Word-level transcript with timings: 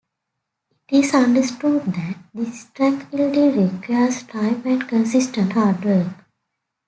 It 0.89 0.95
is 1.05 1.13
understood 1.13 1.85
that 1.93 2.15
this 2.33 2.61
strength-building 2.61 3.71
requires 3.81 4.23
time 4.23 4.63
and 4.65 4.87
consistent 4.87 5.51
hard 5.53 5.85
work. 5.85 6.07